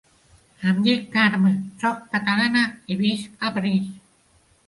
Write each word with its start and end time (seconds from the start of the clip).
Em 0.69 0.77
dic 0.87 1.03
Carme, 1.15 1.51
soc 1.83 2.01
catalana 2.15 2.63
i 2.95 2.99
visc 3.03 3.47
a 3.49 3.55
París. 3.59 3.93